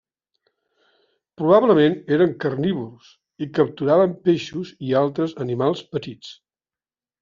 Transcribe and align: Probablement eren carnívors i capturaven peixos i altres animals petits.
Probablement 1.41 1.99
eren 2.17 2.33
carnívors 2.47 3.13
i 3.47 3.51
capturaven 3.61 4.19
peixos 4.27 4.77
i 4.91 5.01
altres 5.07 5.41
animals 5.49 5.89
petits. 5.97 6.39